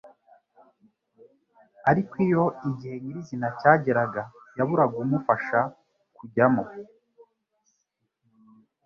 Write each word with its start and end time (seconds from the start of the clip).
Ariko 1.89 2.13
iyo 2.27 2.43
igihe 2.69 2.95
nyirizina 3.03 3.47
cyageraga, 3.59 4.21
yaburaga 4.57 4.95
umufasha 5.05 5.59
kujyamo 6.17 6.63